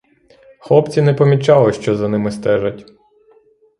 [0.59, 2.85] Хлопці не помічали, що за ними стежать.